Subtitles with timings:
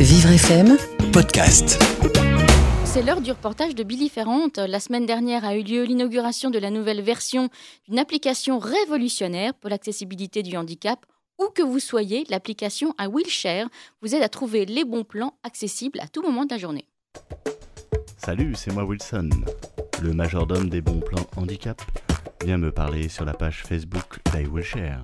[0.00, 0.76] Vivre FM
[1.12, 1.82] Podcast.
[2.84, 4.46] C'est l'heure du reportage de Billy Ferrand.
[4.56, 7.48] La semaine dernière a eu lieu l'inauguration de la nouvelle version
[7.88, 11.04] d'une application révolutionnaire pour l'accessibilité du handicap.
[11.40, 13.66] Où que vous soyez, l'application à Wheelshare
[14.00, 16.86] vous aide à trouver les bons plans accessibles à tout moment de la journée.
[18.18, 19.30] Salut, c'est moi Wilson,
[20.00, 21.82] le majordome des bons plans handicap.
[22.44, 25.02] Viens me parler sur la page Facebook d'iWillshare.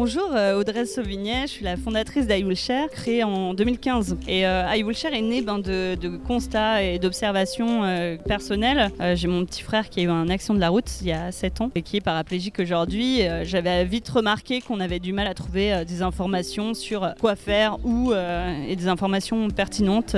[0.00, 4.16] Bonjour, euh, Audrey Sauvignet, je suis la fondatrice d'iWillshare, créée en 2015.
[4.28, 8.92] Et euh, iWillshare est né ben, de, constats et d'observations euh, personnelles.
[9.00, 11.12] Euh, j'ai mon petit frère qui a eu un accident de la route il y
[11.12, 13.22] a 7 ans et qui est paraplégique aujourd'hui.
[13.42, 18.12] J'avais vite remarqué qu'on avait du mal à trouver des informations sur quoi faire ou
[18.12, 20.14] et des informations pertinentes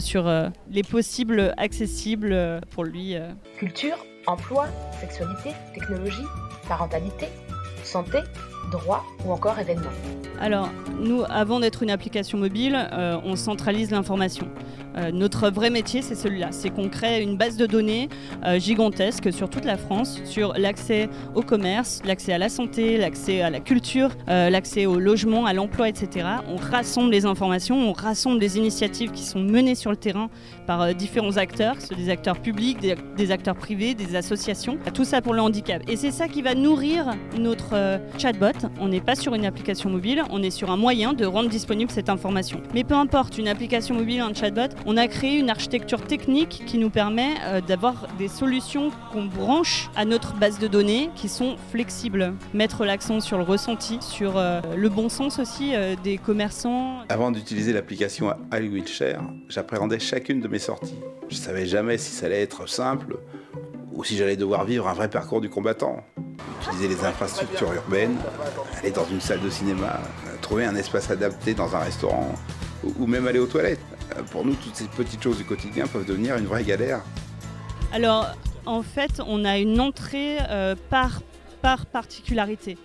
[0.00, 0.28] sur
[0.72, 3.14] les possibles accessibles pour lui.
[3.58, 4.66] Culture, emploi,
[5.00, 6.26] sexualité, technologie,
[6.66, 7.26] parentalité,
[7.84, 8.18] santé,
[8.70, 9.90] droit ou encore événements.
[10.40, 14.48] Alors, nous, avant d'être une application mobile, euh, on centralise l'information.
[14.96, 16.48] Euh, notre vrai métier, c'est celui-là.
[16.50, 18.08] C'est qu'on crée une base de données
[18.44, 23.42] euh, gigantesque sur toute la France, sur l'accès au commerce, l'accès à la santé, l'accès
[23.42, 26.26] à la culture, l'accès au logement, à l'emploi, etc.
[26.48, 30.30] On rassemble les informations, on rassemble les initiatives qui sont menées sur le terrain
[30.66, 34.78] par différents acteurs, des acteurs publics, des, acteurs privés, des associations.
[34.94, 35.82] Tout ça pour le handicap.
[35.88, 37.98] Et c'est ça qui va nourrir notre euh,
[38.80, 41.90] On n'est pas sur une application mobile, on est sur un moyen de rendre disponible
[41.90, 42.62] cette information.
[42.74, 46.78] Mais peu importe, une application mobile, un chatbot, on a créé une architecture technique qui
[46.78, 51.56] nous permet euh, d'avoir des solutions qu'on branche à notre base de données qui sont
[51.70, 52.34] flexibles.
[52.54, 57.00] Mettre l'accent sur le ressenti, sur euh, le bon sens aussi euh, des commerçants.
[57.08, 60.98] Avant d'utiliser l'application iWillshare, j'appréhendais chacune de mes sorties.
[61.28, 63.18] Je savais jamais si ça allait être simple
[63.92, 66.04] ou si j'allais devoir vivre un vrai parcours du combattant.
[66.62, 68.16] Utiliser les infrastructures urbaines,
[68.78, 70.00] aller dans une salle de cinéma,
[70.40, 72.34] trouver un espace adapté dans un restaurant
[72.98, 73.80] ou même aller aux toilettes.
[74.30, 77.00] Pour nous, toutes ces petites choses du quotidien peuvent devenir une vraie galère.
[77.92, 78.26] Alors,
[78.66, 81.22] en fait, on a une entrée euh, par,
[81.62, 82.76] par particularité.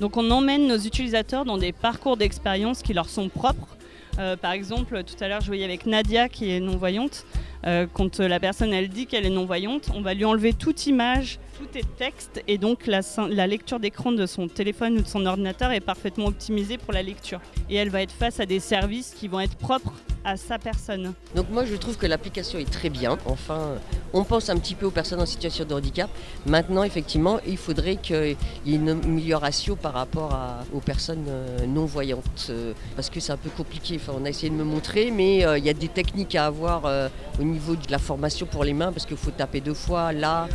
[0.00, 3.73] Donc, on emmène nos utilisateurs dans des parcours d'expérience qui leur sont propres.
[4.18, 7.26] Euh, par exemple, tout à l'heure, je voyais avec Nadia qui est non-voyante.
[7.66, 11.38] Euh, quand la personne elle dit qu'elle est non-voyante, on va lui enlever toute image,
[11.58, 15.72] tout est texte et donc la lecture d'écran de son téléphone ou de son ordinateur
[15.72, 17.40] est parfaitement optimisée pour la lecture.
[17.70, 21.12] Et elle va être face à des services qui vont être propres à sa personne.
[21.34, 23.18] Donc moi je trouve que l'application est très bien.
[23.26, 23.76] Enfin,
[24.12, 26.08] on pense un petit peu aux personnes en situation de handicap.
[26.46, 30.38] Maintenant, effectivement, il faudrait qu'il y ait une amélioration par rapport
[30.72, 32.46] aux personnes euh, non-voyantes.
[32.50, 33.96] Euh, parce que c'est un peu compliqué.
[33.96, 36.46] Enfin, on a essayé de me montrer, mais euh, il y a des techniques à
[36.46, 37.10] avoir
[37.40, 40.48] au niveau de la formation pour les mains, parce qu'il faut taper deux fois là,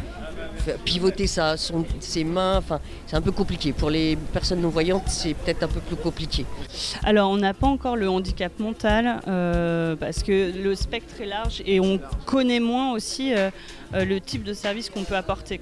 [0.85, 3.73] pivoter sa, son, ses mains, enfin, c'est un peu compliqué.
[3.73, 6.45] Pour les personnes non-voyantes, c'est peut-être un peu plus compliqué.
[7.03, 11.61] Alors, on n'a pas encore le handicap mental, euh, parce que le spectre est large
[11.65, 13.49] et on connaît moins aussi euh,
[13.93, 15.59] euh, le type de service qu'on peut apporter.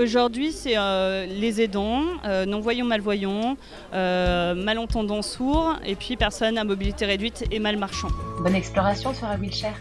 [0.00, 3.56] Aujourd'hui, c'est euh, les aidants, euh, non-voyants, malvoyants,
[3.92, 8.08] malentendants sourds, et puis personnes à mobilité réduite et malmarchants.
[8.42, 9.74] Bonne exploration sur la wheelchair.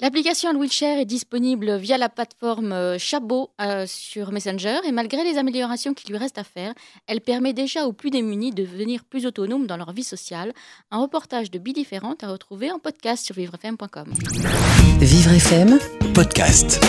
[0.00, 5.92] L'application Wheelshare est disponible via la plateforme Chabot euh, sur Messenger et malgré les améliorations
[5.92, 6.72] qui lui restent à faire,
[7.06, 10.54] elle permet déjà aux plus démunis de devenir plus autonomes dans leur vie sociale.
[10.90, 14.12] Un reportage de Billy Ferrand à retrouver en podcast sur vivrefm.com.
[15.00, 15.78] Vivre FM
[16.14, 16.80] Podcast.